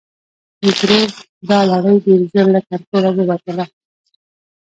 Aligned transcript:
د 0.63 0.63
ترور 0.79 1.09
دا 1.49 1.59
لړۍ 1.71 1.95
ډېر 2.05 2.21
ژر 2.31 2.45
له 2.55 2.59
کنټروله 2.69 3.09
ووتله. 3.25 3.65